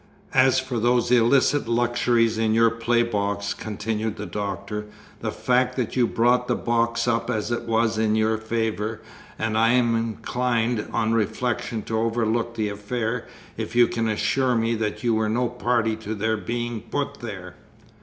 [0.33, 4.87] "As for those illicit luxuries in your playbox," continued the Doctor,
[5.19, 9.01] "the fact that you brought the box up as it was is in your favour;
[9.37, 13.27] and I am inclined on reflection to overlook the affair,
[13.57, 17.53] if you can assure me that you were no party to their being put there?"